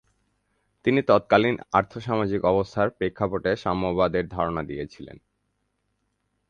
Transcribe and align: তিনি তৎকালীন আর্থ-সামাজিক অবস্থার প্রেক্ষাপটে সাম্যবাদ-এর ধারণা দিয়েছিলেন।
তিনি 0.85 0.99
তৎকালীন 1.07 1.55
আর্থ-সামাজিক 1.73 2.41
অবস্থার 2.43 2.87
প্রেক্ষাপটে 2.89 3.51
সাম্যবাদ-এর 3.55 4.25
ধারণা 4.27 4.61
দিয়েছিলেন। 4.63 5.17